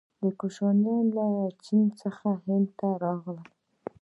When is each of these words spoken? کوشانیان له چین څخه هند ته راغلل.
کوشانیان 0.39 1.05
له 1.15 1.25
چین 1.65 1.83
څخه 2.01 2.27
هند 2.45 2.67
ته 2.77 2.87
راغلل. 3.03 3.49